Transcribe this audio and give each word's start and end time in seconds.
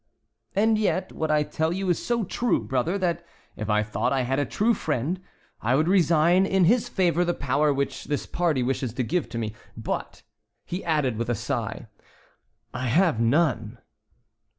"And 0.55 0.79
yet 0.79 1.11
what 1.11 1.29
I 1.29 1.43
tell 1.43 1.71
you 1.71 1.87
is 1.91 2.03
so 2.03 2.23
true, 2.23 2.63
brother, 2.63 2.97
that 2.97 3.23
if 3.55 3.69
I 3.69 3.83
thought 3.83 4.11
I 4.11 4.21
had 4.23 4.39
a 4.39 4.47
true 4.47 4.73
friend, 4.73 5.21
I 5.61 5.75
would 5.75 5.87
resign 5.87 6.47
in 6.47 6.65
his 6.65 6.89
favor 6.89 7.23
the 7.23 7.35
power 7.35 7.71
which 7.71 8.05
this 8.05 8.25
party 8.25 8.63
wishes 8.63 8.93
to 8.93 9.03
give 9.03 9.31
me; 9.35 9.53
but," 9.77 10.23
he 10.65 10.83
added 10.83 11.17
with 11.17 11.29
a 11.29 11.35
sigh, 11.35 11.85
"I 12.73 12.87
have 12.87 13.19
none." 13.21 13.77